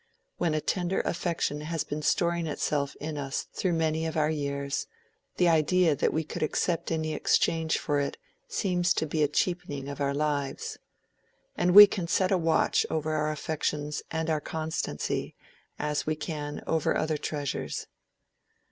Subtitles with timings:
[0.37, 4.87] When a tender affection has been storing itself in us through many of our years,
[5.37, 8.17] the idea that we could accept any exchange for it
[8.47, 10.79] seems to be a cheapening of our lives.
[11.55, 15.35] And we can set a watch over our affections and our constancy
[15.77, 17.85] as we can over other treasures.